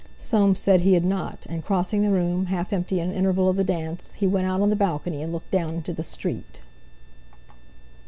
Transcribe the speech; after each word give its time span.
Soames 0.17 0.59
said 0.59 0.81
he 0.81 0.95
had 0.95 1.05
not, 1.05 1.45
and 1.47 1.63
crossing 1.63 2.01
the 2.01 2.09
room, 2.09 2.47
half 2.47 2.73
empty 2.73 2.99
in 2.99 3.09
an 3.11 3.15
interval 3.15 3.47
of 3.49 3.55
the 3.55 3.63
dance, 3.63 4.13
he 4.13 4.25
went 4.25 4.47
out 4.47 4.59
on 4.59 4.71
the 4.71 4.75
balcony, 4.75 5.21
and 5.21 5.31
looked 5.31 5.51
down 5.51 5.75
into 5.75 5.93
the 5.93 6.01
street. 6.01 6.59